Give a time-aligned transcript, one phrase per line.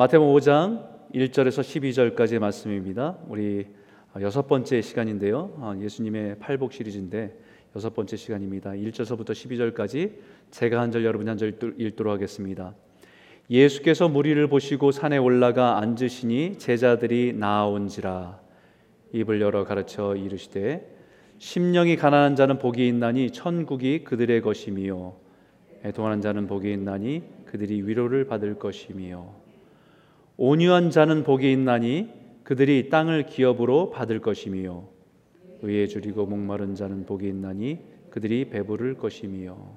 [0.00, 1.60] 마태복음 5장 1절에서
[2.16, 3.18] 12절까지의 말씀입니다.
[3.28, 3.66] 우리
[4.22, 5.52] 여섯 번째 시간인데요.
[5.60, 7.38] 아, 예수님의 팔복 시리즈인데
[7.76, 8.70] 여섯 번째 시간입니다.
[8.70, 10.14] 1절서부터 12절까지
[10.50, 12.74] 제가 한 절 여러분이 한 절 읽도록 하겠습니다.
[13.50, 18.40] 예수께서 무리를 보시고 산에 올라가 앉으시니 제자들이 나아온지라
[19.12, 20.96] 입을 열어 가르쳐 이르시되
[21.36, 25.14] 심령이 가난한 자는 복이 있나니 천국이 그들의 것이미요
[25.84, 29.39] 애통하는 자는 복이 있나니 그들이 위로를 받을 것이미요
[30.42, 32.08] 온유한 자는 복이 있나니
[32.44, 34.88] 그들이 땅을 기업으로 받을 것이미요.
[35.60, 39.76] 의에 줄이고 목마른 자는 복이 있나니 그들이 배부를 것이미요.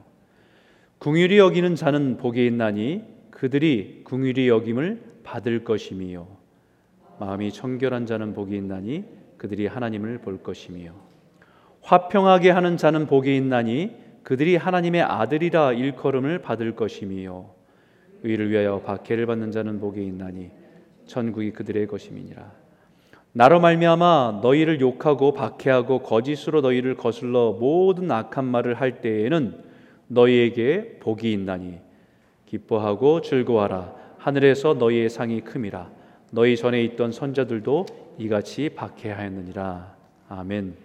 [1.00, 6.30] 궁휼히 여기는 자는 복이 있나니 그들이 궁휼히 여김을 받을 것이미요.
[7.20, 9.04] 마음이 청결한 자는 복이 있나니
[9.36, 10.94] 그들이 하나님을 볼 것이미요.
[11.82, 17.63] 화평하게 하는 자는 복이 있나니 그들이 하나님의 아들이라 일컬음을 받을 것이미요
[18.24, 20.50] 의를 위하여 박해를 받는 자는 복이 있나니
[21.06, 22.64] 천국이 그들의 것임이니라.
[23.34, 29.58] 나로 말미암아 너희를 욕하고 박해하고 거짓으로 너희를 거슬러 모든 악한 말을 할 때에는
[30.08, 31.80] 너희에게 복이 있나니
[32.46, 35.90] 기뻐하고 즐거워하라 하늘에서 너희의 상이 큼이라
[36.32, 37.86] 너희 전에 있던 선자들도
[38.20, 39.96] 이같이 박해하였느니라
[40.30, 40.83] 아멘.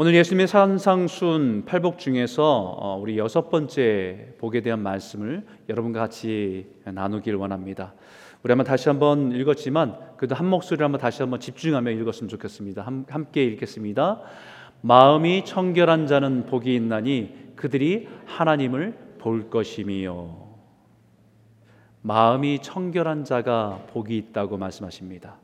[0.00, 7.34] 오늘 예수님의 산상순 팔복 중에서 어, 우리 여섯 번째 복에 대한 말씀을 여러분과 같이 나누길
[7.34, 7.94] 원합니다.
[8.44, 12.86] 우리 한번 다시 한번 읽었지만 그래도 한 목소리로 한번 다시 한번 집중하며 읽었으면 좋겠습니다.
[13.08, 14.20] 함께 읽겠습니다.
[14.82, 20.46] 마음이 청결한 자는 복이 있나니 그들이 하나님을 볼 것이미요.
[22.02, 25.38] 마음이 청결한 자가 복이 있다고 말씀하십니다.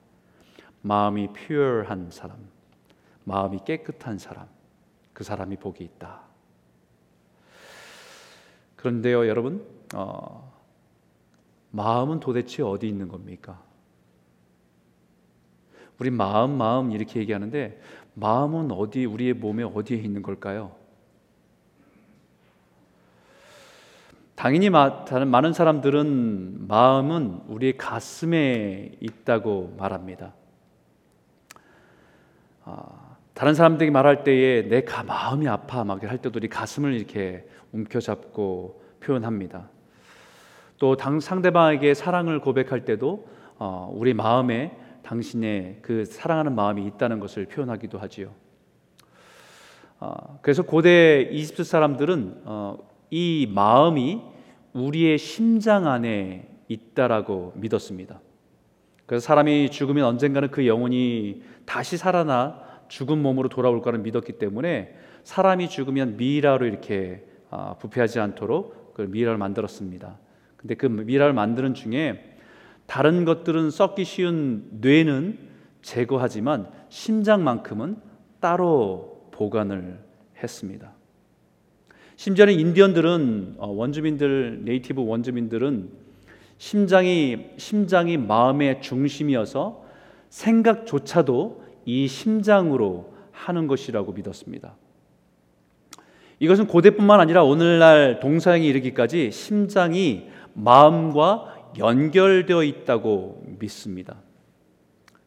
[0.82, 2.53] 마음이 퓨어한 사람.
[3.24, 4.48] 마음이 깨끗한 사람,
[5.12, 6.20] 그 사람이 복이 있다.
[8.76, 10.52] 그런데요, 여러분, 어,
[11.70, 13.60] 마음은 도대체 어디 있는 겁니까?
[15.98, 17.80] 우리 마음, 마음 이렇게 얘기하는데
[18.14, 20.76] 마음은 어디 우리의 몸에 어디에 있는 걸까요?
[24.34, 30.34] 당연히 많은 사람들은 마음은 우리의 가슴에 있다고 말합니다.
[32.64, 33.03] 아,
[33.34, 39.68] 다른 사람들이 말할 때에 내 마음이 아파 막 할 때도 우리 가슴을 이렇게 움켜잡고 표현합니다.
[40.78, 43.26] 또 당, 상대방에게 사랑을 고백할 때도
[43.58, 48.30] 어, 우리 마음에 당신의 그 사랑하는 마음이 있다는 것을 표현하기도 하지요.
[49.98, 52.78] 어, 그래서 고대 이집트 사람들은 어,
[53.10, 54.22] 이 마음이
[54.72, 58.20] 우리의 심장 안에 있다라고 믿었습니다.
[59.06, 65.68] 그래서 사람이 죽으면 언젠가는 그 영혼이 다시 살아나 죽은 몸으로 돌아올 거를 믿었기 때문에 사람이
[65.68, 70.18] 죽으면 미라로 이렇게 아, 부패하지 않도록 그 미라를 만들었습니다.
[70.56, 72.36] 근데 그 미라를 만드는 중에
[72.86, 75.38] 다른 것들은 썩기 쉬운 뇌는
[75.82, 77.96] 제거하지만 심장만큼은
[78.40, 79.98] 따로 보관을
[80.42, 80.92] 했습니다.
[82.16, 85.90] 심지어는 인디언들은 어, 원주민들 네이티브 원주민들은
[86.58, 89.84] 심장이 심장이 마음의 중심이어서
[90.28, 94.76] 생각조차도 이 심장으로 하는 것이라고 믿었습니다.
[96.38, 104.16] 이것은 고대뿐만 아니라 오늘날 동서양에 이르기까지 심장이 마음과 연결되어 있다고 믿습니다.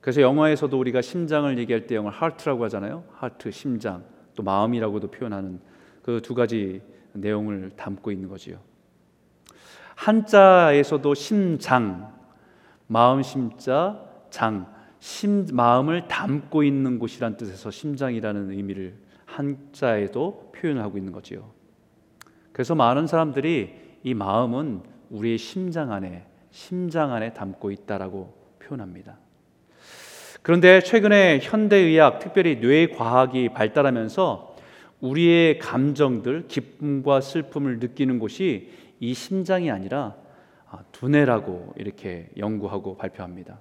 [0.01, 3.03] 그래서 영화에서도 우리가 심장을 얘기할 때 영어 하트라고 하잖아요.
[3.13, 5.59] 하트, 심장, 또 마음이라고도 표현하는
[6.01, 6.81] 그 두 가지
[7.11, 8.59] 내용을 담고 있는 거지요.
[9.95, 12.13] 한자에서도 심장,
[12.87, 21.51] 마음 심자, 장 심, 마음을 담고 있는 곳이란 뜻에서 심장이라는 의미를 한자에도 표현하고 있는 거지요.
[22.51, 29.17] 그래서 많은 사람들이 이 마음은 우리의 심장 안에 심장 안에 담고 있다라고 표현합니다.
[30.41, 34.55] 그런데 최근에 현대 의학, 특별히 뇌 과학이 발달하면서
[35.01, 40.15] 우리의 감정들, 기쁨과 슬픔을 느끼는 곳이 이 심장이 아니라
[40.69, 43.59] 아, 두뇌라고 이렇게 연구하고 발표합니다.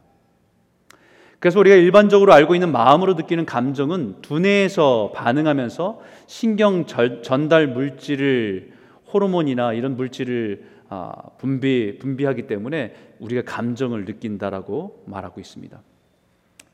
[1.46, 8.72] 그래서 우리가 일반적으로 알고 있는 마음으로 느끼는 감정은 두뇌에서 반응하면서 신경 전달 물질을
[9.14, 15.80] 호르몬이나 이런 물질을 아, 분비 분비하기 때문에 우리가 감정을 느낀다라고 말하고 있습니다.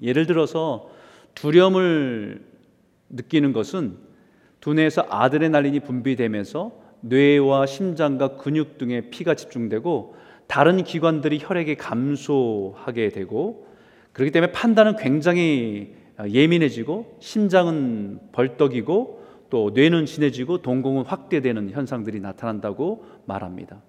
[0.01, 0.89] 예를 들어서
[1.35, 2.43] 두려움을
[3.11, 3.99] 느끼는 것은
[4.61, 6.73] 두뇌에서 아드레날린이 분비되면서
[7.03, 10.17] 뇌와 심장과 근육 등에 피가 집중되고
[10.47, 13.71] 다른 기관들이 혈액에 감소하게 되고
[14.13, 15.95] 그렇기 때문에 판단은 굉장히
[16.29, 23.83] 예민해지고 심장은 벌떡이고 또 뇌는 진해지고 동공은 확대되는 현상들이 나타난다고 말합니다.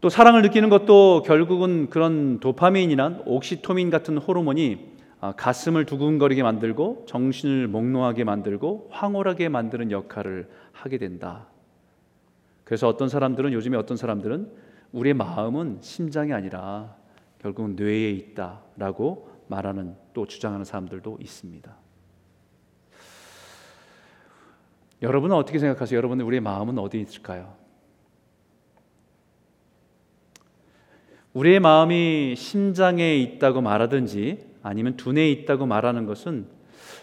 [0.00, 4.78] 또 사랑을 느끼는 것도 결국은 그런 도파민이나 옥시토민 같은 호르몬이
[5.20, 11.46] 아, 가슴을 두근거리게 만들고 정신을 몽롱하게 만들고 황홀하게 만드는 역할을 하게 된다.
[12.64, 14.50] 그래서 어떤 사람들은 요즘에 어떤 사람들은
[14.92, 16.94] 우리의 마음은 심장이 아니라
[17.40, 21.76] 결국은 뇌에 있다라고 말하는 또 주장하는 사람들도 있습니다.
[25.02, 25.96] 여러분은 어떻게 생각하세요?
[25.96, 27.54] 여러분은 우리의 마음은 어디 있을까요?
[31.34, 36.48] 우리의 마음이 심장에 있다고 말하든지 아니면 두뇌에 있다고 말하는 것은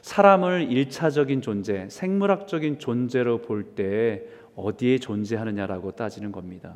[0.01, 4.23] 사람을 일차적인 존재, 생물학적인 존재로 볼 때
[4.55, 6.75] 어디에 존재하느냐라고 따지는 겁니다.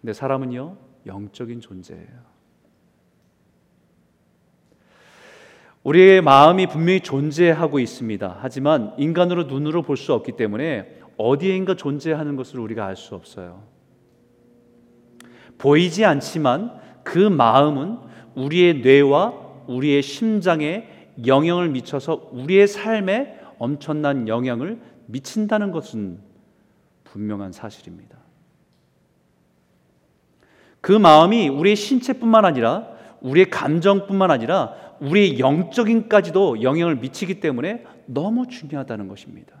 [0.00, 2.36] 근데 사람은요, 영적인 존재예요.
[5.84, 8.38] 우리의 마음이 분명히 존재하고 있습니다.
[8.40, 13.62] 하지만 인간으로 눈으로 볼 수 없기 때문에 어디에인가 존재하는 것을 우리가 알 수 없어요.
[15.58, 17.98] 보이지 않지만 그 마음은
[18.34, 20.88] 우리의 뇌와 우리의 심장에
[21.24, 26.18] 영향을 미쳐서 우리의 삶에 엄청난 영향을 미친다는 것은
[27.04, 28.18] 분명한 사실입니다.
[30.80, 32.88] 그 마음이 우리의 신체뿐만 아니라
[33.20, 39.56] 우리의 감정뿐만 아니라 우리의 영적인까지도 영향을 미치기 때문에 너무 중요하다는 것입니다.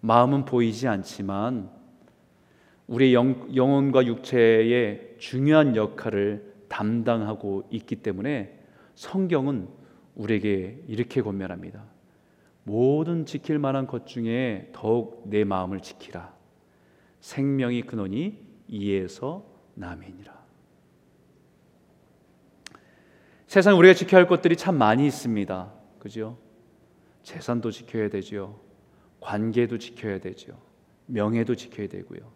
[0.00, 1.70] 마음은 보이지 않지만
[2.86, 8.58] 우리의 영, 영혼과 육체의 중요한 역할을 담당하고 있기 때문에
[8.94, 9.68] 성경은
[10.14, 11.82] 우리에게 이렇게 권면합니다.
[12.64, 16.33] 모든 지킬 만한 것 중에 더욱 내 마음을 지키라.
[17.24, 18.38] 생명이 근원이
[18.68, 20.44] 이에서 남이니라.
[23.46, 25.72] 세상 우리가 지켜야 할 것들이 참 많이 있습니다.
[26.00, 26.36] 그죠?
[27.22, 28.60] 재산도 지켜야 되죠.
[29.22, 30.60] 관계도 지켜야 되죠.
[31.06, 32.30] 명예도 지켜야 되고요.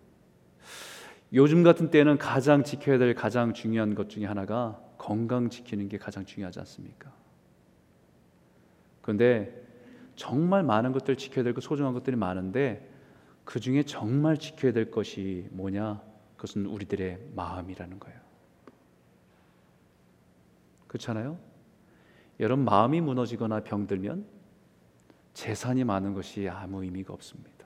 [1.34, 6.24] 요즘 같은 때는 가장 지켜야 될 가장 중요한 것 중에 하나가 건강 지키는 게 가장
[6.24, 7.12] 중요하지 않습니까?
[9.02, 9.66] 그런데
[10.16, 12.87] 정말 많은 것들 지켜야 될 것, 소중한 것들이 많은데
[13.48, 16.02] 그 중에 정말 지켜야 될 것이 뭐냐?
[16.36, 18.20] 그것은 우리들의 마음이라는 거예요.
[20.86, 21.38] 그렇잖아요?
[22.40, 24.26] 여러분 마음이 무너지거나 병들면
[25.32, 27.64] 재산이 많은 것이 아무 의미가 없습니다.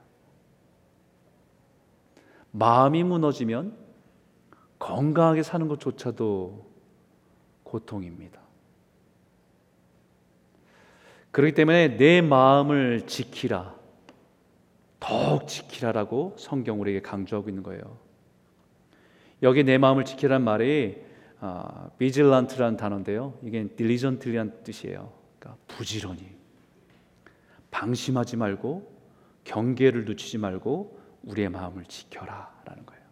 [2.51, 3.77] 마음이 무너지면
[4.79, 6.65] 건강하게 사는 것조차도
[7.65, 8.39] 고통입니다.
[11.31, 13.82] 그렇기 때문에 내 마음을 지키라.
[15.03, 17.81] 더욱 지키라라고 성경 우리에게 강조하고 있는 거예요.
[19.41, 20.95] 여기 내 마음을 지키라는 말이
[21.41, 23.33] 아, 비질란트라는 단어인데요.
[23.43, 25.11] 이게 딜리전트리한 뜻이에요.
[25.37, 26.21] 그러니까 부지런히
[27.69, 28.93] 방심하지 말고
[29.43, 33.03] 경계를 늦추지 말고 우리의 마음을 지켜라라는 거예요.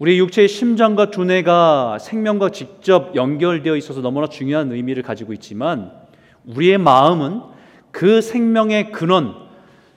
[0.00, 5.92] 우리 육체의 심장과 두뇌가 생명과 직접 연결되어 있어서 너무나 중요한 의미를 가지고 있지만
[6.44, 7.53] 우리의 마음은
[7.94, 9.36] 그 생명의 근원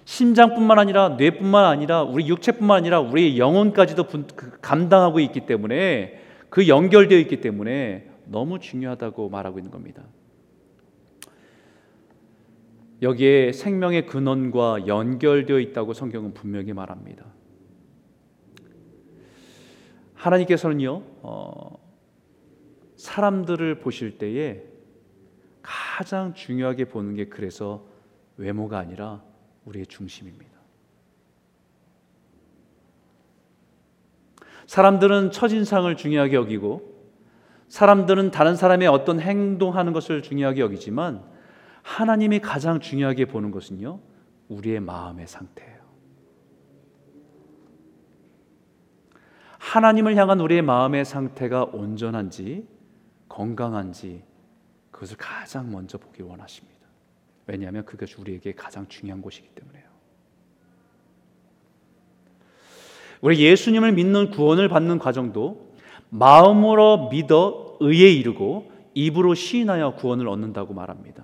[0.05, 4.03] 심장뿐만 아니라 뇌뿐만 아니라 우리 육체뿐만 아니라 우리 영혼까지도
[4.35, 10.03] 그 감당하고 있기 때문에 그 연결되어 있기 때문에 너무 중요하다고 말하고 있는 겁니다.
[13.01, 17.25] 여기에 생명의 근원과 연결되어 있다고 성경은 분명히 말합니다.
[20.13, 21.79] 하나님께서는요, 어,
[22.95, 24.61] 사람들을 보실 때에
[25.63, 27.86] 가장 중요하게 보는 게 그래서
[28.37, 29.21] 외모가 아니라
[29.65, 30.57] 우리의 중심입니다.
[34.67, 36.97] 사람들은 첫인상을 중요하게 여기고
[37.69, 41.23] 사람들은 다른 사람의 어떤 행동하는 것을 중요하게 여기지만
[41.83, 43.99] 하나님이 가장 중요하게 보는 것은요,
[44.49, 45.77] 우리의 마음의 상태예요.
[49.57, 52.67] 하나님을 향한 우리의 마음의 상태가 온전한지
[53.27, 54.23] 건강한지
[54.91, 56.76] 그것을 가장 먼저 보기 원하십니다.
[57.47, 59.87] 왜냐하면 그것이 우리에게 가장 중요한 것이기 때문에요.
[63.21, 65.73] 우리 예수님을 믿는 구원을 받는 과정도
[66.09, 71.23] 마음으로 믿어 의에 이르고 입으로 시인하여 구원을 얻는다고 말합니다.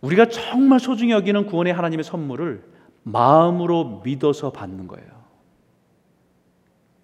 [0.00, 2.64] 우리가 정말 소중히 여기는 구원의 하나님의 선물을
[3.02, 5.08] 마음으로 믿어서 받는 거예요.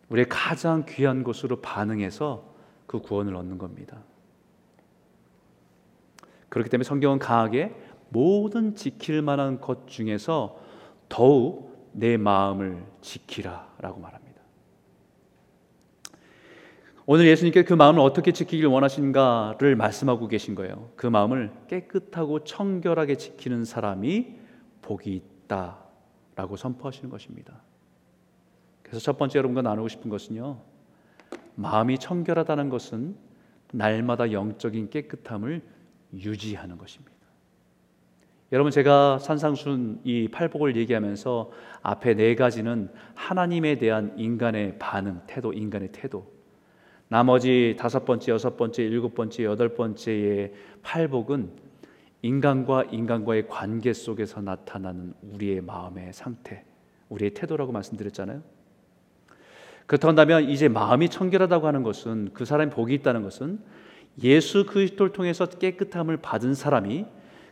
[0.08, 2.54] 우리의 가장 귀한 것으로 반응해서
[2.86, 3.98] 그 구원을 얻는 겁니다.
[6.48, 7.74] 그렇기 때문에 성경은 강하게
[8.08, 10.58] 모든 지킬 만한 것 중에서
[11.08, 14.26] 더욱 내 마음을 지키라라고 말합니다.
[17.08, 20.90] 오늘 예수님께서 그 마음을 어떻게 지키길 원하신가를 말씀하고 계신 거예요.
[20.96, 24.34] 그 마음을 깨끗하고 청결하게 지키는 사람이
[24.82, 27.62] 복이 있다라고 선포하시는 것입니다.
[28.82, 30.58] 그래서 첫 번째 여러분과 나누고 싶은 것은요.
[31.54, 33.16] 마음이 청결하다는 것은
[33.72, 35.62] 날마다 영적인 깨끗함을
[36.12, 37.16] 유지하는 것입니다.
[38.52, 41.50] 여러분 제가 산상순 이 팔복을 얘기하면서
[41.82, 46.32] 앞에 네 가지는 하나님에 대한 인간의 반응, 태도, 인간의 태도.
[47.08, 51.50] 나머지 다섯 번째, 여섯 번째, 일곱 번째, 여덟 번째의 팔복은
[52.22, 56.64] 인간과 인간과의 관계 속에서 나타나는 우리의 마음의 상태,
[57.08, 58.42] 우리의 태도라고 말씀드렸잖아요.
[59.86, 63.60] 그렇다면 이제 마음이 청결하다고 하는 것은 그 사람이 복이 있다는 것은
[64.22, 67.04] 예수 그리스도를 통해서 깨끗함을 받은 사람이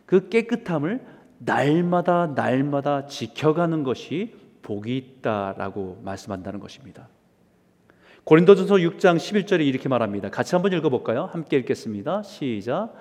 [0.05, 1.01] 그 깨끗함을
[1.39, 7.07] 날마다 날마다 지켜가는 것이 복이 있다라고 말씀한다는 것입니다.
[8.23, 10.31] 고린도전서 6장 11절에 이렇게 말합니다.
[10.31, 11.29] 같이 한번 읽어 볼까요?
[11.31, 12.23] 함께 읽겠습니다.
[12.23, 12.95] 시작.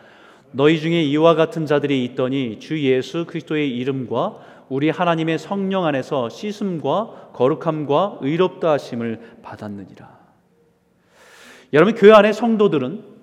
[0.51, 7.31] 너희 중에 이와 같은 자들이 있더니 주 예수 그리스도의 이름과 우리 하나님의 성령 안에서 씻음과
[7.33, 10.19] 거룩함과 의롭다 하심을 받았느니라.
[11.73, 13.14] 여러분 교회 안에 성도들은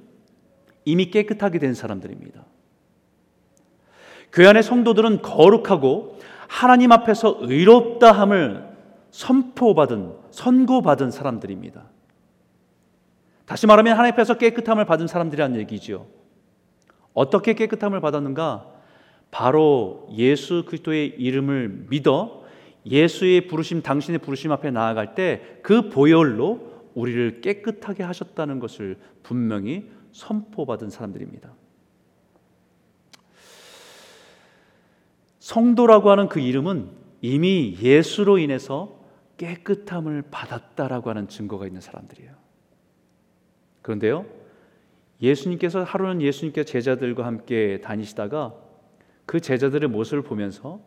[0.85, 2.45] 이미 깨끗하게 된 사람들입니다.
[4.31, 8.69] 교회 안의 성도들은 거룩하고 하나님 앞에서 의롭다함을
[9.11, 11.83] 선포받은 선고받은 사람들입니다.
[13.45, 16.07] 다시 말하면 하나님 앞에서 깨끗함을 받은 사람들이라는 얘기죠.
[17.13, 18.67] 어떻게 깨끗함을 받았는가?
[19.31, 22.41] 바로 예수 그리스도의 이름을 믿어
[22.85, 30.89] 예수의 부르심 당신의 부르심 앞에 나아갈 때 그 보혈로 우리를 깨끗하게 하셨다는 것을 분명히 선포받은
[30.89, 31.53] 사람들입니다.
[35.39, 36.89] 성도라고 하는 그 이름은
[37.21, 38.99] 이미 예수로 인해서
[39.37, 42.31] 깨끗함을 받았다라고 하는 증거가 있는 사람들이에요.
[43.81, 44.25] 그런데요,
[45.21, 48.55] 예수님께서 하루는 예수님께 제자들과 함께 다니시다가
[49.25, 50.79] 그 제자들의 모습을 보면서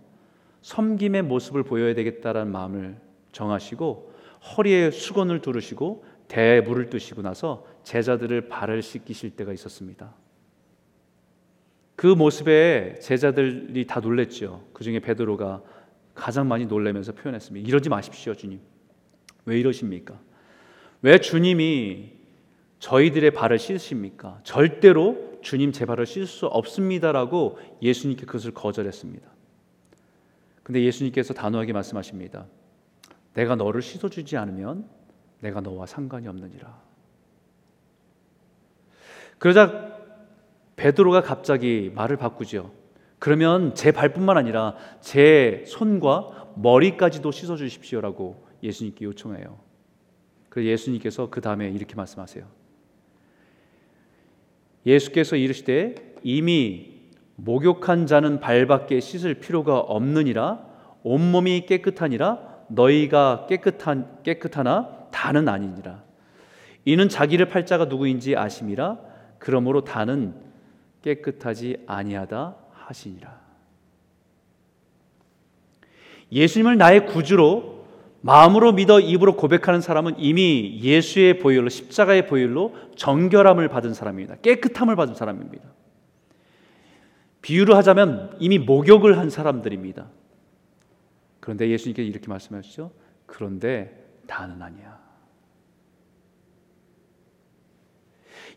[0.63, 3.01] 섬김의 모습을 보여야 되겠다라는 마음을
[3.33, 4.13] 정하시고
[4.57, 10.15] 허리에 수건을 두르시고 대물을 뜨시고 나서 제자들을 발을 씻기실 때가 있었습니다.
[11.97, 14.67] 그 모습에 제자들이 다 놀랬죠.
[14.73, 15.63] 그 중에 베드로가
[16.15, 17.69] 가장 많이 놀라면서 표현했습니다.
[17.69, 18.61] 이러지 마십시오, 주님.
[19.45, 20.19] 왜 이러십니까?
[21.03, 22.13] 왜 주님이
[22.79, 24.41] 저희들의 발을 씻으십니까?
[24.43, 29.29] 절대로 주님 제 발을 씻을 수 없습니다라고 예수님께 그것을 거절했습니다.
[30.63, 32.47] 근데 예수님께서 단호하게 말씀하십니다.
[33.35, 34.89] 내가 너를 씻어주지 않으면
[35.41, 36.84] 내가 너와 상관이 없느니라.
[39.39, 39.95] 그러자
[40.77, 42.73] 베드로가 갑자기 말을 바꾸죠.
[43.19, 49.59] 그러면 제 발뿐만 아니라 제 손과 머리까지도 씻어 주십시오라고 예수님께 요청해요.
[50.49, 52.45] 그래서 예수님께서 그 다음에 이렇게 말씀하세요.
[54.87, 56.95] 예수께서 이르시되 이미
[57.37, 60.65] 목욕한 자는 발밖에 씻을 필요가 없느니라
[61.03, 66.03] 온몸이 깨끗하니라 너희가 깨끗한 깨끗하나 다는 아니니라
[66.85, 69.14] 이는 자기를 팔자가 누구인지 아심이라
[69.45, 70.35] 그러므로 다는
[71.03, 73.41] 깨끗하지 아니하다 하시니라.
[76.33, 77.85] 예수님을 나의 구주로
[78.23, 84.37] 마음으로 믿어 입으로 고백하는 사람은 이미 예수의 보혈로 십자가의 보혈로 정결함을 받은 사람입니다.
[84.37, 85.69] 깨끗함을 받은 사람입니다.
[87.43, 90.09] 비유를 하자면 이미 목욕을 한 사람들입니다.
[91.41, 92.91] 그런데 예수님께서 이렇게 말씀하시죠.
[93.27, 95.04] 그런데 다는 아니야.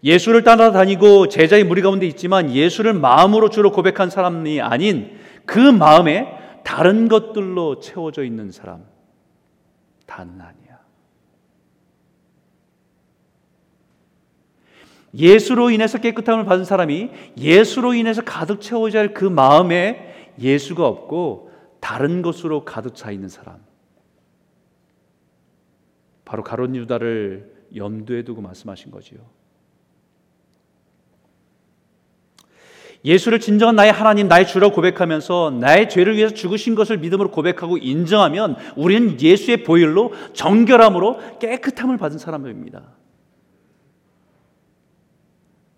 [0.04, 7.08] 예수를 따라다니고 제자의 무리 가운데 있지만 예수를 마음으로 주로 고백한 사람이 아닌 그 마음에 다른
[7.08, 8.84] 것들로 채워져 있는 사람
[10.06, 10.68] 다는 아니야.
[15.16, 22.22] 예수로 인해서 깨끗함을 받은 사람이 예수로 인해서 가득 채워져야 할 그 마음에 예수가 없고 다른
[22.22, 23.60] 것으로 가득 차 있는 사람.
[26.26, 29.37] 바로 가론 유다를 염두에 두고 말씀하신 거지요.
[33.06, 38.56] 예수를 진정한 나의 하나님, 나의 주라고 고백하면서 나의 죄를 위해서 죽으신 것을 믿음으로 고백하고 인정하면
[38.76, 42.84] 우리는 예수의 보혈로 정결함으로 깨끗함을 받은 사람입니다.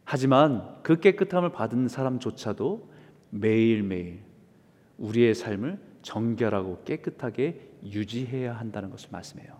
[0.06, 2.90] 하지만 그 깨끗함을 받은 사람조차도
[3.30, 4.22] 매일매일
[4.98, 9.54] 우리의 삶을 정결하고 깨끗하게 유지해야 한다는 것을 말씀해요.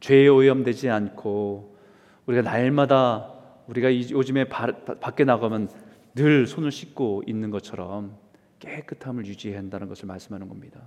[0.00, 1.76] 죄에 오염되지 않고
[2.26, 3.32] 우리가 날마다
[3.68, 5.68] 우리가 요즘에 밖에 나가면
[6.14, 8.16] 늘 손을 씻고 있는 것처럼
[8.58, 10.80] 깨끗함을 유지해야 한다는 것을 말씀하는 겁니다.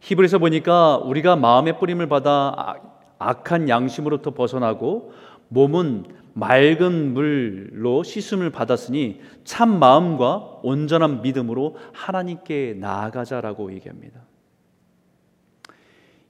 [0.00, 2.74] 히브리서 보니까 우리가 마음의 뿌림을 받아 아,
[3.18, 5.12] 악한 양심으로부터 벗어나고
[5.48, 6.04] 몸은
[6.34, 14.20] 맑은 물로 씻음을 받았으니 참 마음과 온전한 믿음으로 하나님께 나아가자라고 얘기합니다.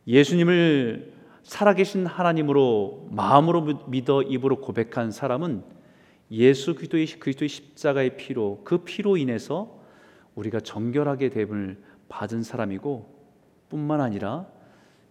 [0.06, 1.13] 예수님을
[1.44, 5.62] 살아계신 하나님으로 마음으로 믿어 입으로 고백한 사람은
[6.30, 9.78] 예수 그리스도의 그리스도의 십자가의 피로 그 피로 인해서
[10.34, 13.14] 우리가 정결하게 됨을 받은 사람이고
[13.68, 14.46] 뿐만 아니라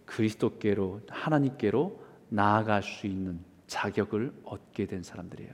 [0.06, 3.38] 그리스도께로 하나님께로 나아갈 수 있는
[3.68, 5.52] 자격을 얻게 된 사람들이에요.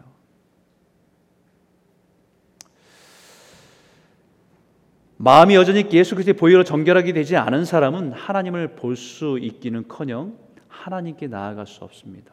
[5.19, 11.67] 마음이 여전히 예수 그리스도의 보혈로 정결하게 되지 않은 사람은 하나님을 볼 수 있기는커녕 하나님께 나아갈
[11.67, 12.33] 수 없습니다.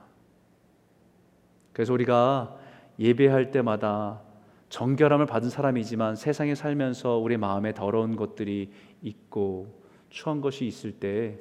[1.73, 2.55] 그래서 우리가
[2.97, 4.21] 예배할 때마다
[4.69, 11.39] 정결함을 받은 사람이지만 세상에 살면서 우리 마음에 더러운 것들이 있고 추한 것이 있을 때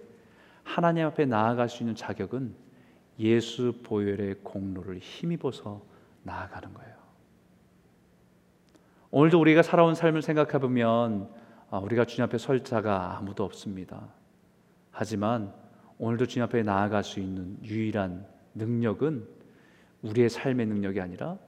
[0.65, 2.55] 하나님 앞에 나아갈 수 있는 자격은
[3.19, 5.83] 예수 보혈의 공로를 힘입어서
[6.23, 6.97] 나아가는 거예요.
[9.11, 11.31] 오늘도 우리가 살아온 삶을 생각해 보면
[11.71, 14.09] 아, 우리가 주님 앞에 설 자가 아무도 없습니다.
[14.91, 15.53] 하지만
[15.99, 19.27] 오늘도 주님 앞에 나아갈 수 있는 유일한 능력은
[20.03, 21.39] 우리의 삶의 능력이 아니라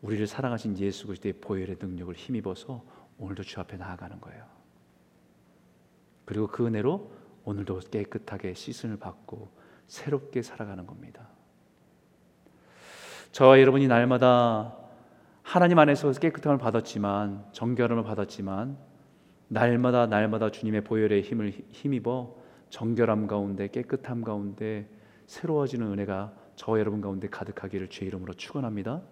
[0.00, 2.84] 우리를 사랑하신 예수 그리스도의 보혈의 능력을 힘입어서
[3.18, 4.44] 오늘도 주 앞에 나아가는 거예요.
[6.24, 7.12] 그리고 그 은혜로
[7.44, 9.50] 오늘도 깨끗하게 씻음을 받고
[9.86, 11.28] 새롭게 살아가는 겁니다.
[13.32, 14.76] 저와 여러분이 날마다
[15.42, 18.76] 하나님 안에서 깨끗함을 받았지만 정결함을 받았지만
[19.48, 22.41] 날마다 날마다 주님의 보혈의 힘을 힘입어
[22.72, 24.88] 정결함 가운데 깨끗함 가운데
[25.26, 29.02] 새로워지는 은혜가 저와 여러분 가운데 가득하기를 주의 이름으로 축원합니다.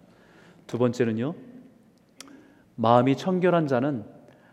[0.65, 1.35] 두 번째는요.
[2.75, 4.03] 마음이 청결한 자는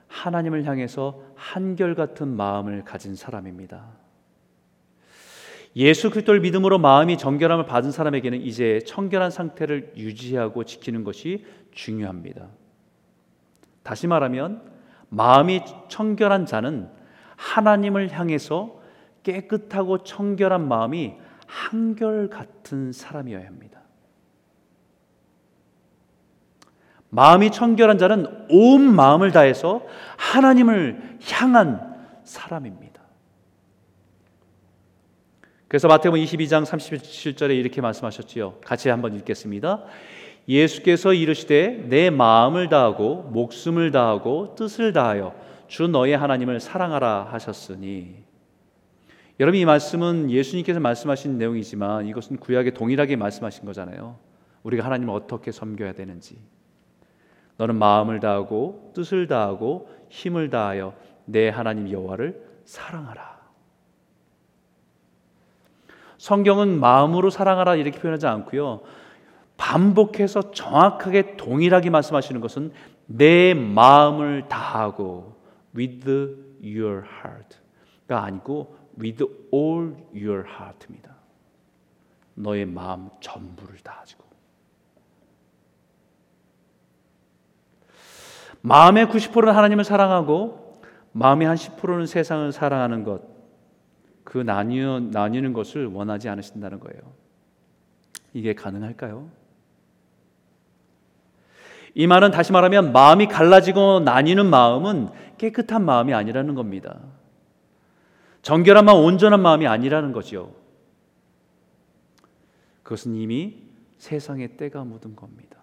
[0.09, 3.87] 하나님을 향해서 한결같은 마음을 가진 사람입니다.
[5.75, 12.49] 예수 그리스도를 믿음으로 마음이 정결함을 받은 사람에게는 이제 청결한 상태를 유지하고 지키는 것이 중요합니다.
[13.83, 14.71] 다시 말하면
[15.09, 16.91] 마음이 청결한 자는
[17.37, 18.78] 하나님을 향해서
[19.23, 21.15] 깨끗하고 청결한 마음이
[21.47, 23.81] 한결 같은 사람이어야 합니다.
[27.11, 29.83] 마음이 청결한 자는 온 마음을 다해서
[30.17, 33.01] 하나님을 향한 사람입니다.
[35.69, 38.61] 그래서 마태복음 22장 37절에 이렇게 말씀하셨지요.
[38.65, 39.85] 같이 한번 읽겠습니다.
[40.49, 45.35] 예수께서 이르시되 내 마음을 다하고 목숨을 다하고 뜻을 다하여
[45.67, 48.28] 주 너의 하나님을 사랑하라 하셨으니
[49.41, 54.19] 여러분 이 말씀은 예수님께서 말씀하신 내용이지만 이것은 구약에 동일하게 말씀하신 거잖아요.
[54.65, 56.39] 우리가 하나님을 어떻게 섬겨야 되는지
[57.57, 63.39] 너는 마음을 다하고 뜻을 다하고 힘을 다하여 내 하나님 여호와를 사랑하라.
[66.19, 68.81] 성경은 마음으로 사랑하라 이렇게 표현하지 않고요.
[69.57, 72.73] 반복해서 정확하게 동일하게 말씀하시는 것은
[73.07, 75.37] 내 마음을 다하고
[75.77, 76.09] with
[76.61, 81.17] your heart가 아니고 with all your heart입니다.
[82.35, 84.29] 너의 마음 전부를 다하고
[88.61, 90.81] 마음의 90%는 하나님을 사랑하고
[91.13, 93.23] 마음의 한 10%는 세상을 사랑하는 것,
[94.25, 97.01] 그 나뉘어, 나뉘는 것을 원하지 않으신다는 거예요.
[98.35, 99.31] 이게 가능할까요?
[101.95, 105.09] 이 말은 다시 말하면 마음이 갈라지고 나뉘는 마음은
[105.39, 106.99] 깨끗한 마음이 아니라는 겁니다.
[108.49, 110.57] 정결한 마음, 온전한 마음이 아니라는 거죠.
[112.83, 113.63] 그것은 이미
[113.99, 115.59] 세상의 때가 묻은 겁니다.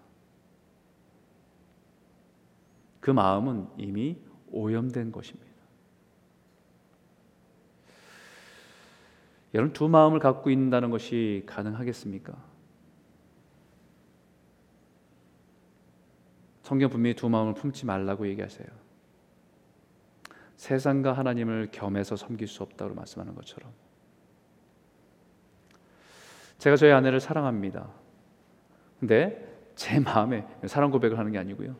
[3.00, 4.16] 그 마음은 이미
[4.52, 5.50] 오염된 것입니다.
[9.52, 12.40] 여러분 두 마음을 갖고 있다는 것이 가능하겠습니까?
[16.62, 18.85] 성경 분명히 두 마음을 품지 말라고 얘기하세요.
[20.56, 23.70] 세상과 하나님을 겸해서 섬길 수 없다고 말씀하는 것처럼
[26.58, 27.88] 제가 저희 아내를 사랑합니다.
[28.98, 31.76] 근데 제 마음에 사랑 고백을 하는 게 아니고요.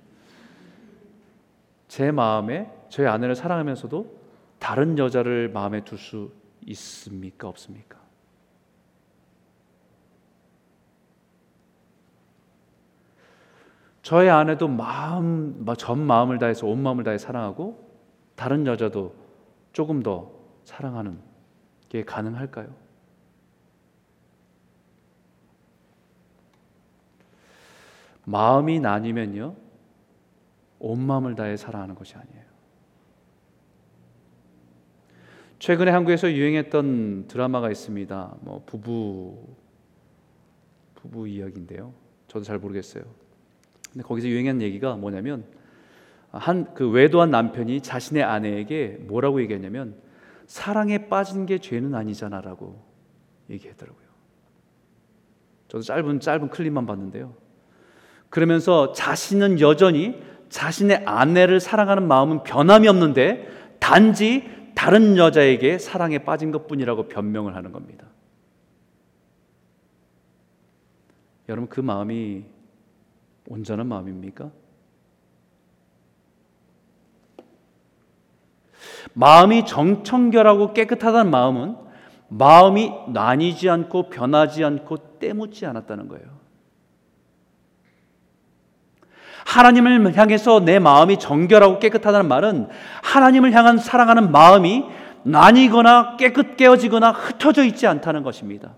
[1.88, 4.16] 제 마음에 저희 아내를 사랑하면서도
[4.58, 6.32] 다른 여자를 마음에 둘 수
[6.66, 7.48] 있습니까?
[7.48, 7.98] 없습니까?
[14.02, 17.85] 저의 아내도 마음, 전 마음을 다해서 온 마음을 다해 사랑하고
[18.36, 19.14] 다른 여자도
[19.72, 20.30] 조금 더
[20.64, 21.18] 사랑하는
[21.88, 22.72] 게 가능할까요?
[28.24, 29.56] 마음이 나뉘면요,
[30.80, 32.44] 온 마음을 다해 사랑하는 것이 아니에요.
[35.58, 38.36] 최근에 한국에서 유행했던 드라마가 있습니다.
[38.40, 39.56] 뭐 부부
[40.96, 41.94] 부부 이야기인데요.
[42.28, 43.04] 저도 잘 모르겠어요.
[43.92, 45.46] 근데 거기서 유행한 얘기가 뭐냐면
[46.38, 49.96] 한 그 외도한 남편이 자신의 아내에게 뭐라고 얘기했냐면
[50.46, 52.82] 사랑에 빠진 게 죄는 아니잖아라고
[53.50, 54.06] 얘기했더라고요.
[55.68, 57.34] 저도 짧은 짧은 클립만 봤는데요.
[58.28, 63.48] 그러면서 자신은 여전히 자신의 아내를 사랑하는 마음은 변함이 없는데
[63.80, 68.06] 단지 다른 여자에게 사랑에 빠진 것뿐이라고 변명을 하는 겁니다.
[71.48, 72.44] 여러분 그 마음이
[73.48, 74.50] 온전한 마음입니까?
[79.14, 81.76] 마음이 정청결하고 깨끗하다는 마음은
[82.28, 86.36] 마음이 나뉘지 않고 변하지 않고 때묻지 않았다는 거예요.
[89.46, 92.68] 하나님을 향해서 내 마음이 정결하고 깨끗하다는 말은
[93.02, 94.84] 하나님을 향한 사랑하는 마음이
[95.22, 98.74] 나뉘거나 깨끗 깨어지거나 흩어져 있지 않다는 것입니다.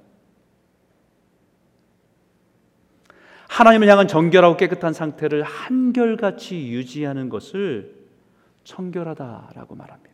[3.49, 7.95] 하나님을 향한 정결하고 깨끗한 상태를 한결같이 유지하는 것을
[8.65, 10.08] 청결하다라고 말합니다.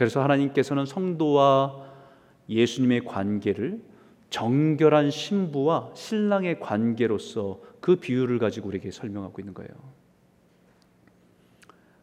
[0.00, 1.76] 그래서 하나님께서는 성도와
[2.48, 3.82] 예수님의 관계를
[4.30, 9.68] 정결한 신부와 신랑의 관계로서 그 비유를 가지고 우리에게 설명하고 있는 거예요.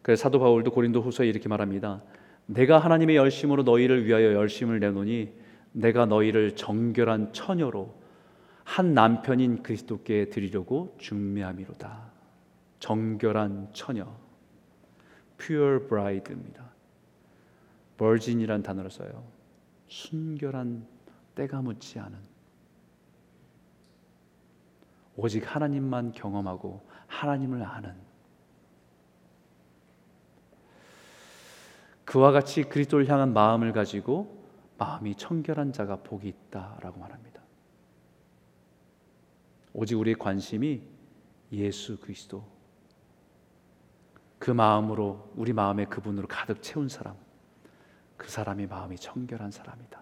[0.03, 2.03] 그래서 사도 바울도 고린도 후서에 이렇게 말합니다.
[2.45, 5.33] 내가 하나님의 열심으로 너희를 위하여 열심을 내노니
[5.71, 7.95] 내가 너희를 정결한 처녀로
[8.63, 12.11] 한 남편인 그리스도께 드리려고 중매함이로다.
[12.79, 14.05] 정결한 처녀,
[15.39, 16.66] pure bride입니다.
[17.97, 19.23] Virgin이란 단어를 써요.
[19.87, 20.87] 순결한
[21.35, 22.17] 때가 묻지 않은
[25.15, 27.95] 오직 하나님만 경험하고 하나님을 아는
[32.05, 34.45] 그와 같이 그리스도를 향한 마음을 가지고
[34.77, 37.41] 마음이 청결한 자가 복이 있다라고 말합니다.
[39.73, 40.81] 오직 우리의 관심이
[41.51, 42.45] 예수 그리스도
[44.39, 47.15] 그 마음으로 우리 마음에 그분으로 가득 채운 사람
[48.17, 50.01] 그 사람의 마음이 청결한 사람이다.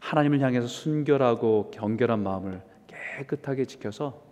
[0.00, 4.22] 하나님을 향해서 순결하고 경결한 마음을 깨끗하게 지켜서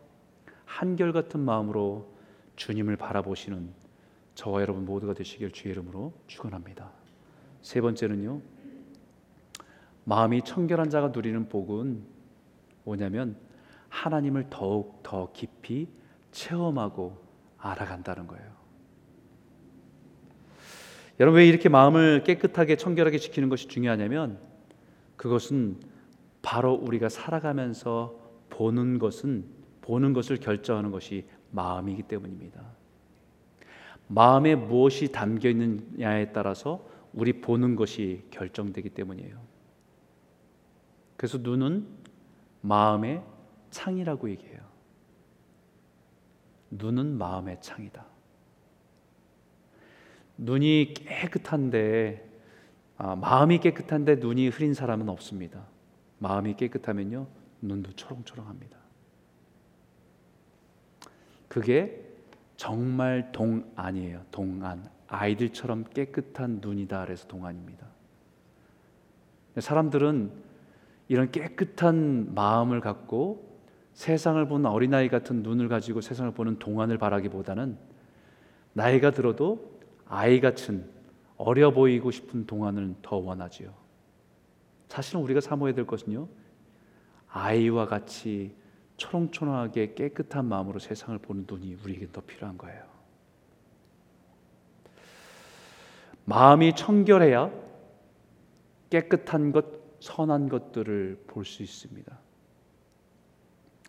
[0.64, 2.14] 한결같은 마음으로
[2.56, 3.72] 주님을 바라보시는
[4.34, 6.90] 저와 여러분 모두가 되시길 주의 이름으로 축원합니다.
[7.62, 8.40] 세 번째는요.
[10.04, 12.02] 마음이 청결한 자가 누리는 복은
[12.84, 13.36] 뭐냐면
[13.88, 15.88] 하나님을 더욱 더 깊이
[16.32, 17.18] 체험하고
[17.58, 18.59] 알아간다는 거예요.
[21.20, 24.38] 여러분 왜 이렇게 마음을 깨끗하게 청결하게 지키는 것이 중요하냐면
[25.16, 25.78] 그것은
[26.40, 29.44] 바로 우리가 살아가면서 보는 것은
[29.83, 32.62] 보는 것을 결정하는 것이 마음이기 때문입니다.
[34.09, 39.38] 마음에 무엇이 담겨 있느냐에 따라서 우리 보는 것이 결정되기 때문이에요.
[41.18, 41.87] 그래서 눈은
[42.62, 43.22] 마음의
[43.70, 44.61] 창이라고 얘기해요.
[46.70, 48.09] 눈은 마음의 창이다.
[50.40, 52.29] 눈이 깨끗한데
[52.96, 55.66] 아, 마음이 깨끗한데 눈이 흐린 사람은 없습니다.
[56.18, 57.26] 마음이 깨끗하면요
[57.62, 58.76] 눈도 초롱초롱합니다.
[61.48, 62.03] 그게
[62.57, 64.22] 정말 동안이에요.
[64.31, 67.87] 동안 아이들처럼 깨끗한 눈이다 그래서 동안입니다.
[69.59, 70.31] 사람들은
[71.09, 73.50] 이런 깨끗한 마음을 갖고
[73.94, 77.76] 세상을 보는 어린아이 같은 눈을 가지고 세상을 보는 동안을 바라기보다는
[78.72, 79.79] 나이가 들어도
[80.10, 80.90] 아이 같은
[81.36, 83.72] 어려 보이고 싶은 동안을 더 원하지요.
[84.88, 86.28] 사실은 우리가 사모해야 될 것은요.
[87.28, 88.52] 아이와 같이
[88.96, 92.82] 초롱초롱하게 깨끗한 마음으로 세상을 보는 눈이 우리에게 더 필요한 거예요.
[96.24, 97.52] 마음이 청결해야
[98.90, 99.64] 깨끗한 것,
[100.00, 102.18] 선한 것들을 볼 수 있습니다.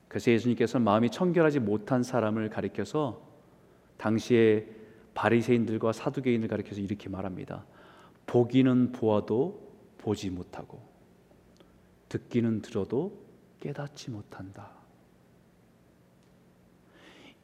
[0.07, 3.21] 그래서 예수님께서 마음이 청결하지 못한 사람을 가리켜서
[3.97, 4.81] 당시에
[5.13, 7.65] 바리새인들과 사두개인을 가리켜서 이렇게 말합니다.
[8.26, 10.82] 보기는 보아도 보지 못하고
[12.10, 13.26] 듣기는 들어도
[13.60, 14.71] 깨닫지 못한다.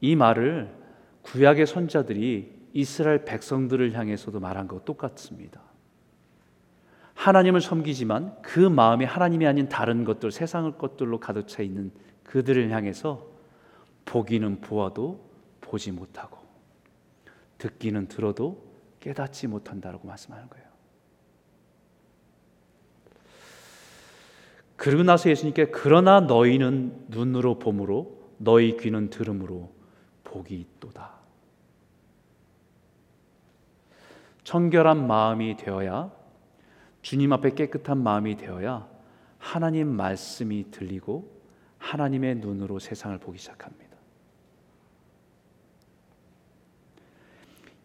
[0.01, 0.73] 이 말을
[1.23, 5.61] 구약의 선자들이 이스라엘 백성들을 향해서도 말한 것 똑같습니다.
[7.15, 11.91] 하나님을 섬기지만 그 마음이 하나님이 아닌 다른 것들, 세상의 것들로 가득 차 있는
[12.23, 13.25] 그들을 향해서
[14.05, 15.27] 보기는 보아도
[15.61, 16.36] 보지 못하고
[17.57, 18.65] 듣기는 들어도
[18.99, 20.67] 깨닫지 못한다라고 말씀하는 거예요.
[24.75, 29.71] 그러고 나서 예수님께 그러나 너희는 눈으로 봄으로 너희 귀는 들음으로
[30.23, 31.17] 복이 있도다.
[34.43, 36.11] 청결한 마음이 되어야
[37.01, 38.87] 주님 앞에 깨끗한 마음이 되어야
[39.39, 41.41] 하나님 말씀이 들리고
[41.79, 43.86] 하나님의 눈으로 세상을 보기 시작합니다.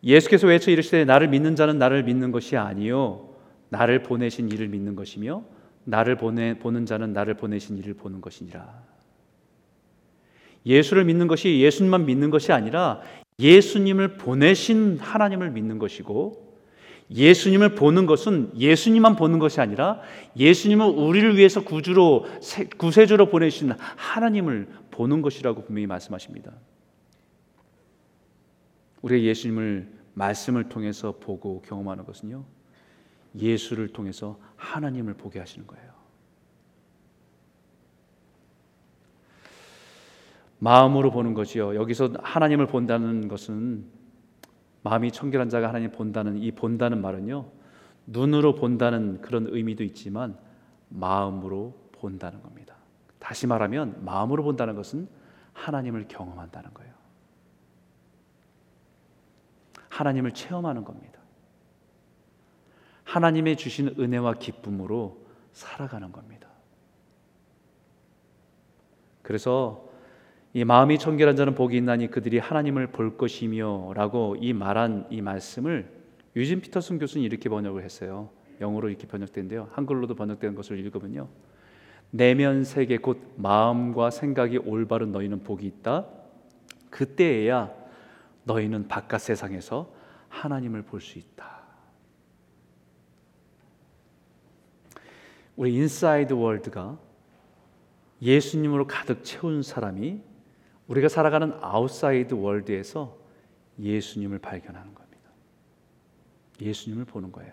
[0.05, 3.29] 예수께서 외쳐 이르시되 나를 믿는 자는 나를 믿는 것이 아니요
[3.69, 5.45] 나를 보내신 이를 믿는 것이며
[5.85, 8.83] 나를 보내 보는 자는 나를 보내신 이를 보는 것이니라.
[10.65, 13.01] 예수를 믿는 것이 예수님만 믿는 것이 아니라
[13.39, 16.53] 예수님을 보내신 하나님을 믿는 것이고
[17.11, 20.01] 예수님을 보는 것은 예수님만 보는 것이 아니라
[20.37, 22.27] 예수님은 우리를 위해서 구주로
[22.77, 26.53] 구세주로 보내신 하나님을 보는 것이라고 분명히 말씀하십니다.
[29.03, 32.45] 우리가 예수님을 말씀을 통해서 보고 경험하는 것은요.
[33.37, 35.93] 예수를 통해서 하나님을 보게 하시는 거예요.
[40.59, 41.75] 마음으로 보는 것이요.
[41.75, 43.85] 여기서 하나님을 본다는 것은
[44.83, 47.51] 마음이 청결한 자가 하나님 본다는 이 본다는 말은요.
[48.07, 50.37] 눈으로 본다는 그런 의미도 있지만
[50.89, 52.77] 마음으로 본다는 겁니다.
[53.19, 55.09] 다시 말하면 마음으로 본다는 것은
[55.53, 56.92] 하나님을 경험한다는 거예요.
[59.93, 61.21] 하나님을 체험하는 겁니다.
[63.05, 65.19] 하나님의 주신 은혜와 기쁨으로
[65.53, 66.49] 살아가는 겁니다.
[69.21, 69.91] 그래서
[70.55, 75.93] 이 마음이 청결한 자는 복이 있나니 그들이 하나님을 볼 것이며라고 이 말한 이 말씀을
[76.37, 78.31] 유진 피터슨 교수는 이렇게 번역을 했어요.
[78.61, 79.69] 영어로 이렇게 번역된데요.
[79.73, 81.29] 한글로도 번역된 것을 읽으면요.
[82.11, 86.07] 내면 세계 곧 마음과 생각이 올바른 너희는 복이 있다.
[86.91, 87.82] 그때에야
[88.45, 89.93] 너희는 바깥 세상에서
[90.29, 91.63] 하나님을 볼 수 있다.
[95.57, 96.99] 우리 inside world가
[98.23, 100.21] 예수님으로 가득 채운 사람이
[100.87, 103.17] 우리가 살아가는 outside world에서
[103.79, 105.31] 예수님을 발견하는 겁니다.
[106.61, 107.53] 예수님을 보는 거예요.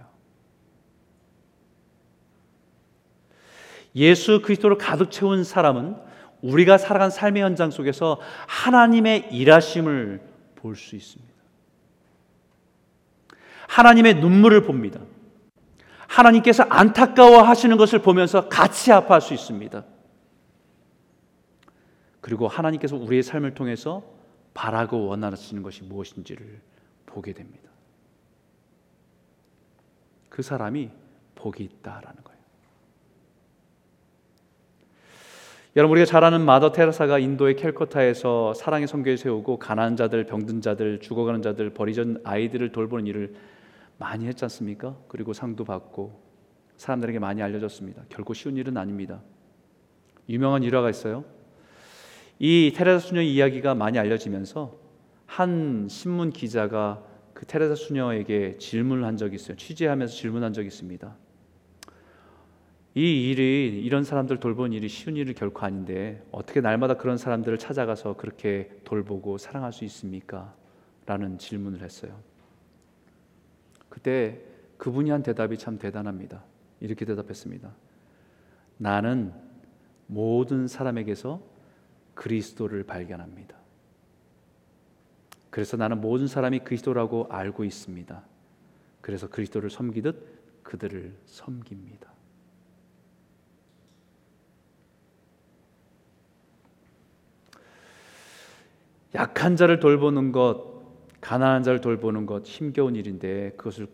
[3.95, 5.97] 예수 그리스도를 가득 채운 사람은
[6.41, 10.28] 우리가 살아간 삶의 현장 속에서 하나님의 일하심을
[10.61, 11.33] 볼 수 있습니다.
[13.67, 14.99] 하나님의 눈물을 봅니다.
[16.07, 19.85] 하나님께서 안타까워 하시는 것을 보면서 같이 아파할 수 있습니다.
[22.19, 24.03] 그리고 하나님께서 우리의 삶을 통해서
[24.53, 26.61] 바라고 원하시는 것이 무엇인지를
[27.05, 27.69] 보게 됩니다.
[30.29, 30.89] 그 사람이
[31.35, 32.39] 복이 있다라는 거예요.
[35.75, 40.99] 여러분 우리가 잘 아는 마더 테레사가 인도의 캘커타에서 사랑의 성교에 세우고 가난한 자들, 병든 자들,
[40.99, 43.35] 죽어가는 자들, 버리전 아이들을 돌보는 일을
[43.99, 44.97] 많이 했지 않습니까?
[45.07, 46.19] 그리고 상도 받고
[46.77, 48.05] 사람들에게 많이 알려졌습니다.
[48.09, 49.21] 결코 쉬운 일은 아닙니다.
[50.27, 51.23] 유명한 일화가 있어요.
[52.39, 54.75] 이 테레사 수녀 이야기가 많이 알려지면서
[55.27, 57.03] 한 신문 기자가
[57.35, 59.55] 그 테레사 수녀에게 질문을 한 적이 있어요.
[59.55, 61.15] 취재하면서 질문한 적이 있습니다.
[62.95, 68.17] 이 일이 이런 사람들 돌보는 일이 쉬운 일이 결코 아닌데 어떻게 날마다 그런 사람들을 찾아가서
[68.17, 70.55] 그렇게 돌보고 사랑할 수 있습니까?
[71.05, 72.19] 라는 질문을 했어요.
[73.89, 74.39] 그때
[74.77, 76.43] 그분이 한 대답이 참 대단합니다.
[76.79, 77.71] 이렇게 대답했습니다.
[78.77, 79.33] 나는
[80.07, 81.41] 모든 사람에게서
[82.15, 83.55] 그리스도를 발견합니다.
[85.49, 88.23] 그래서 나는 모든 사람이 그리스도라고 알고 있습니다.
[89.01, 92.08] 그래서 그리스도를 섬기듯 그들을 섬깁니다.
[99.15, 100.81] 약한 자를 돌보는 것,
[101.21, 103.87] 가난한 자를 돌보는 것 힘겨운 일인데 그것을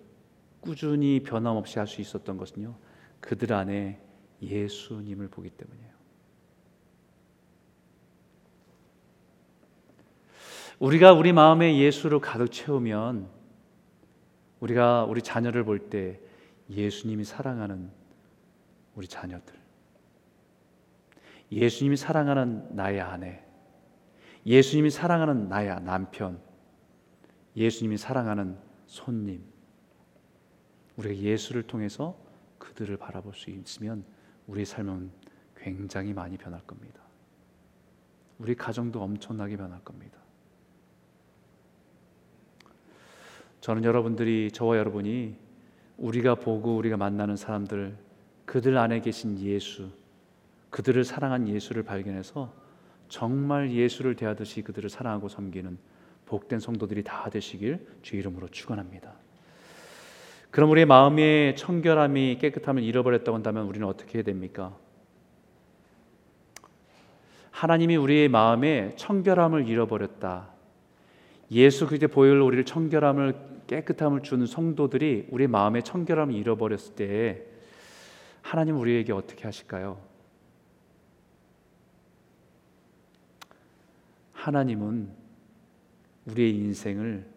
[0.60, 2.75] 꾸준히 변함없이 할 수 있었던 것은요.
[3.19, 4.01] 그들 안에
[4.41, 5.95] 예수님을 보기 때문이에요.
[10.80, 13.30] 우리가 우리 마음에 예수를 가득 채우면
[14.60, 16.19] 우리가 우리 자녀를 볼 때
[16.69, 17.91] 예수님이 사랑하는
[18.95, 19.54] 우리 자녀들,
[21.51, 23.44] 예수님이 사랑하는 나의 아내,
[24.45, 26.39] 예수님이 사랑하는 나의 남편,
[27.55, 29.43] 예수님이 사랑하는 손님,
[30.97, 32.17] 우리가 예수를 통해서
[32.60, 34.05] 그들을 바라볼 수 있으면
[34.47, 35.12] 우리의 삶은
[35.55, 37.01] 굉장히 많이 변할 겁니다.
[38.38, 40.19] 우리 가정도 엄청나게 변할 겁니다.
[43.62, 45.36] 저는 여러분들이 저와 여러분이
[45.97, 47.97] 우리가 보고 우리가 만나는 사람들
[48.45, 49.89] 그들 안에 계신 예수
[50.69, 52.64] 그들을 사랑한 예수를 발견해서
[53.08, 55.78] 정말 예수를 대하듯이 그들을 사랑하고 섬기는
[56.26, 59.13] 복된 성도들이 다 되시길 주 이름으로 축원합니다.
[60.52, 64.76] 그럼 우리의 마음의 청결함이 깨끗함을 잃어버렸다고 한다면 우리는 어떻게 해야 됩니까?
[67.52, 70.50] 하나님이 우리의 마음에 청결함을 잃어버렸다.
[71.52, 73.36] 예수 그리스도의 보혈로 우리를 청결함을
[73.68, 77.44] 깨끗함을 주는 성도들이 우리 마음의 청결함을 잃어버렸을 때
[78.41, 80.00] 하나님 우리에게 어떻게 하실까요?
[84.45, 85.10] 하나님은
[86.27, 87.27] 우리의 인생을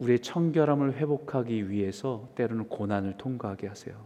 [0.00, 4.04] 우리의 청결함을 회복하기 위해서 때로는 고난을 통과하게 하세요.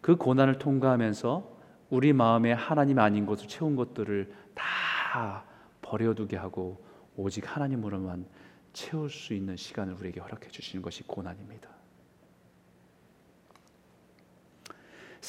[0.00, 1.58] 그 고난을 통과하면서
[1.90, 5.44] 우리 마음에 하나님 아닌 것을 채운 것들을 다
[5.82, 6.84] 버려두게 하고
[7.16, 8.26] 오직 하나님으로만
[8.72, 11.81] 채울 수 있는 시간을 우리에게 허락해 주시는 것이 고난입니다.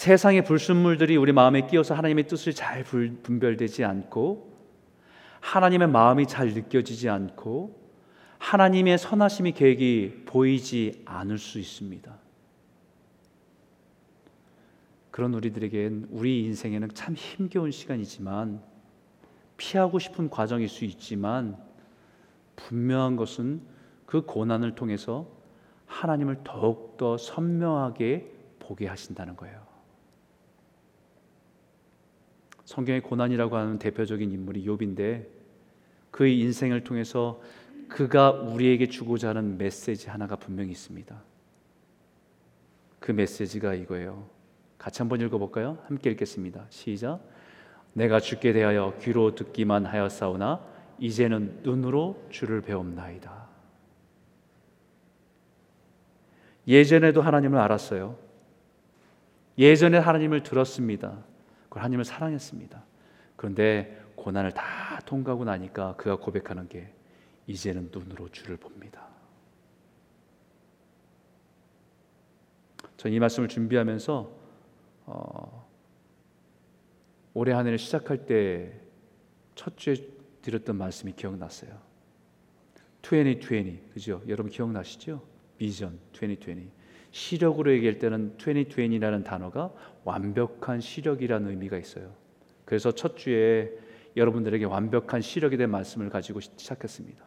[0.04, 4.52] 세상의 불순물들이 우리 마음에 끼어서 하나님의 뜻을 잘 분별되지 않고
[5.40, 7.82] 하나님의 마음이 잘 느껴지지 않고
[8.38, 12.14] 하나님의 선하심이 계획이 보이지 않을 수 있습니다.
[15.10, 18.62] 그런 우리들에겐 우리 인생에는 참 힘겨운 시간이지만
[19.56, 21.56] 피하고 싶은 과정일 수 있지만
[22.58, 23.62] 분명한 것은
[24.06, 25.30] 그 고난을 통해서
[25.86, 29.63] 하나님을 더욱더 선명하게 보게 하신다는 거예요.
[32.66, 35.28] 성경의 고난이라고 하는 대표적인 인물이 욥인데
[36.12, 37.42] 그의 인생을 통해서
[37.90, 41.22] 그가 우리에게 주고자 하는 메시지 하나가 분명히 있습니다.
[43.00, 44.30] 그 메시지가 이거예요.
[44.78, 45.78] 같이 한번 읽어볼까요?
[45.88, 46.66] 함께 읽겠습니다.
[46.70, 47.20] 시작.
[47.94, 50.66] 내가 죽게 대하여 귀로 듣기만 하였사오나
[51.00, 53.48] 이제는 눈으로 주를 배움나이다.
[56.68, 58.18] 예전에도 하나님을 알았어요.
[59.58, 61.24] 예전에 하나님을 들었습니다.
[61.80, 62.84] 하나님을 사랑했습니다.
[63.36, 66.94] 그런데 고난을 다 통과하고 나니까 그가 고백하는 게
[67.48, 69.08] 이제는 눈으로 주를 봅니다.
[72.98, 74.44] 전이 말씀을 준비하면서
[75.06, 75.70] 어,
[77.34, 78.84] 올해 한 해를 시작할 때
[79.56, 79.96] 첫 주에
[80.42, 81.80] 드렸던 말씀이 기억났어요.
[83.04, 84.22] 2020 그죠?
[84.28, 85.22] 여러분 기억나시죠?
[85.58, 86.72] 비전 2020
[87.14, 89.72] 시력으로 얘기할 때는 2020이라는 단어가
[90.04, 92.12] 완벽한 시력이라는 의미가 있어요.
[92.66, 93.72] 그래서 첫 주에
[94.18, 97.24] 여러분들에게 완벽한 시력에 대한 말씀을 가지고 시작했습니다.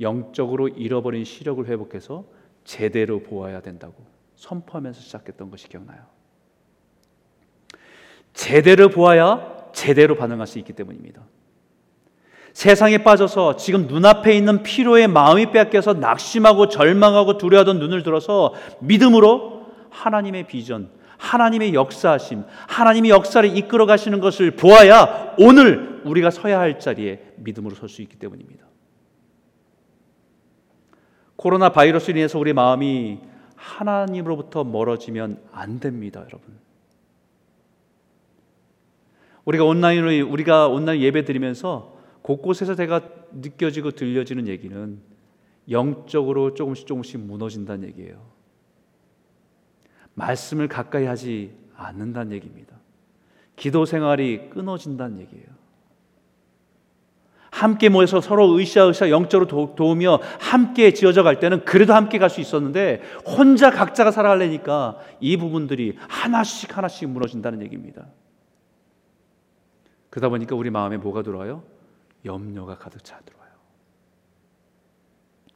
[0.00, 2.26] 영적으로 잃어버린 시력을 회복해서
[2.64, 3.94] 제대로 보아야 된다고
[4.36, 6.04] 선포하면서 시작했던 것이 기억나요.
[8.34, 11.22] 제대로 보아야 제대로 반응할 수 있기 때문입니다.
[12.52, 20.46] 세상에 빠져서 지금 눈앞에 있는 피로에 마음이 빼앗겨서 낙심하고 절망하고 두려워하던 눈을 들어서 믿음으로 하나님의
[20.46, 27.74] 비전, 하나님의 역사하심, 하나님의 역사를 이끌어 가시는 것을 보아야 오늘 우리가 서야 할 자리에 믿음으로
[27.74, 28.66] 설 수 있기 때문입니다.
[31.36, 33.18] 코로나 바이러스로 인해서 우리 마음이
[33.56, 36.60] 하나님으로부터 멀어지면 안 됩니다, 여러분.
[39.44, 43.00] 우리가 온라인으로 우리가 온라인 예배 드리면서 곳곳에서 제가
[43.32, 44.98] 느껴지고 들려지는 얘기는
[45.70, 48.20] 영적으로 조금씩 조금씩 무너진다는 얘기예요.
[50.14, 52.76] 말씀을 가까이 하지 않는다는 얘기입니다.
[53.56, 55.46] 기도 생활이 끊어진다는 얘기예요.
[57.50, 62.40] 함께 모여서 서로 으쌰으쌰 영적으로 도, 우며 함께 지어져 갈 때는 그래도 함께 갈 수
[62.40, 68.06] 있었는데 혼자 각자가 살아가려니까 이 부분들이 하나씩 하나씩 무너진다는 얘기입니다.
[70.08, 71.62] 그러다 보니까 우리 마음에 뭐가 들어와요?
[72.24, 73.52] 염려가 가득 차 들어와요.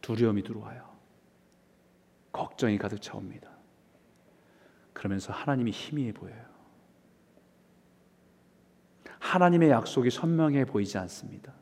[0.00, 0.96] 두려움이 들어와요.
[2.32, 3.50] 걱정이 가득 차옵니다.
[4.92, 6.44] 그러면서 하나님이 희미해 보여요.
[9.18, 11.52] 하나님의 약속이 선명해 보이지 않습니다.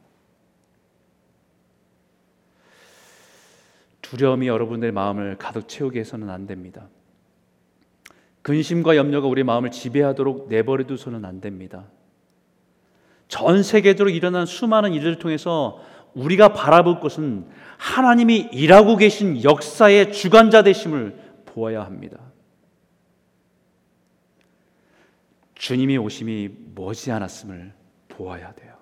[4.02, 6.88] 두려움이 여러분들의 마음을 가득 채우게 해서는 안 됩니다.
[8.42, 11.88] 근심과 염려가 우리 마음을 지배하도록 내버려 두서는 안 됩니다.
[13.34, 15.82] 전 세계적으로 일어난 수많은 일들을 통해서
[16.14, 22.20] 우리가 바라볼 것은 하나님이 일하고 계신 역사의 주관자 되심을 보아야 합니다.
[25.56, 27.74] 주님이 오심이 머지않았음을
[28.06, 28.76] 보아야 돼요.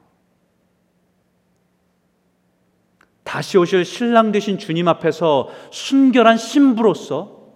[3.25, 7.55] 다시 오실 신랑 되신 주님 앞에서 순결한 신부로서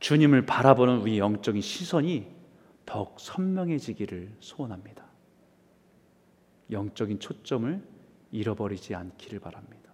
[0.00, 2.26] 주님을 바라보는 우리 영적인 시선이
[2.84, 5.03] 더욱 선명해지기를 소원합니다.
[6.70, 7.82] 영적인 초점을
[8.30, 9.92] 잃어버리지 않기를 바랍니다.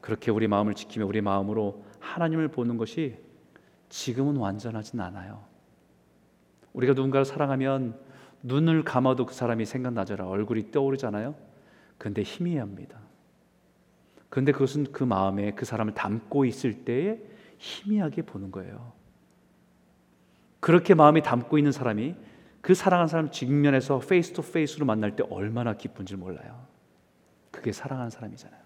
[0.00, 3.18] 그렇게 우리 마음을 지키며 우리 마음으로 하나님을 보는 것이
[3.88, 5.44] 지금은 완전하진 않아요.
[6.72, 7.98] 우리가 누군가를 사랑하면
[8.42, 10.26] 눈을 감아도 그 사람이 생각나잖아.
[10.26, 11.34] 얼굴이 떠오르잖아요.
[11.98, 12.98] 근데 희미합니다.
[14.30, 17.18] 근데 그것은 그 마음에 그 사람을 담고 있을 때에
[17.58, 18.92] 희미하게 보는 거예요.
[20.60, 22.14] 그렇게 마음이 담고 있는 사람이
[22.70, 26.68] 그 사랑하는 사람 직면해서 face to face로 만날 때 얼마나 기쁜지 몰라요.
[27.50, 28.60] 그게 사랑하는 사람이잖아요.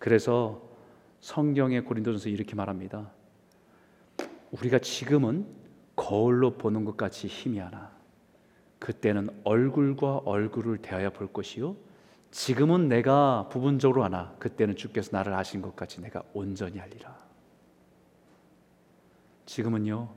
[0.00, 0.60] 그래서
[1.20, 3.12] 성경의 고린도전서 이렇게 말합니다.
[4.50, 5.46] 우리가 지금은
[5.94, 7.92] 거울로 보는 것 같이 희미하나
[8.80, 11.76] 그때는 얼굴과 얼굴을 대하여 볼 것이요
[12.32, 17.31] 지금은 내가 부분적으로 하나 그때는 주께서 나를 아신 것 같이 내가 온전히 하리라.
[19.52, 20.08] 지금은요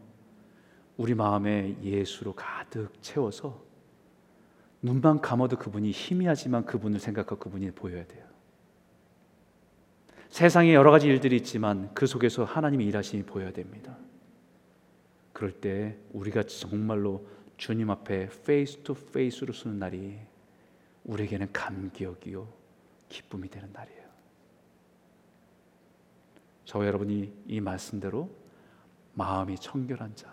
[0.95, 3.61] 우리 마음에 예수로 가득 채워서
[4.81, 8.23] 눈만 감아도 그분이 희미하지만 그분을 생각하고 그분이 보여야 돼요.
[10.29, 13.97] 세상에 여러 가지 일들이 있지만 그 속에서 하나님의 일하심이 보여야 됩니다.
[15.33, 17.27] 그럴 때 우리가 정말로
[17.57, 20.17] 주님 앞에 face to face로 서는 날이
[21.03, 22.47] 우리에게는 감격이요
[23.09, 24.05] 기쁨이 되는 날이에요.
[26.63, 28.44] 저와 여러분이 이 말씀대로
[29.16, 30.28] 마음이 청결한 자,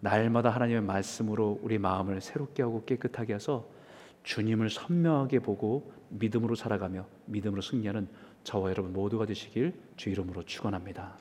[0.00, 3.66] 날마다 하나님의 말씀으로 우리 마음을 새롭게 하고 깨끗하게 해서
[4.24, 8.08] 주님을 선명하게 보고 믿음으로 살아가며 믿음으로 승리하는
[8.42, 11.16] 저와 여러분 모두가 되시길 주 이름으로 축원합니다.